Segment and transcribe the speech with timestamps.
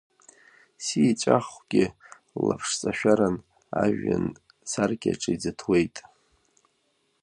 [0.83, 1.85] Сиеҵәахәгьы
[2.45, 3.35] лаԥшҵашәаран,
[3.83, 4.25] ажәҩан
[4.71, 5.95] саркьаҿы иӡыҭуеит.